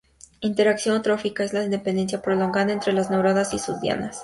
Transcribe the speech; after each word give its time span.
Interacción 0.39 0.99
trófica 1.03 1.43
es 1.43 1.53
la 1.53 1.59
dependencia 1.59 2.23
prolongada 2.23 2.73
entre 2.73 2.91
las 2.91 3.11
neuronas 3.11 3.53
y 3.53 3.59
sus 3.59 3.79
dianas. 3.81 4.17